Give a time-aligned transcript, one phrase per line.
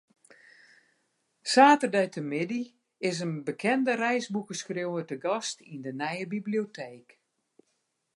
[1.51, 2.63] Saterdeitemiddei
[3.09, 7.07] is in bekende reisboekeskriuwer te gast yn de nije biblioteek.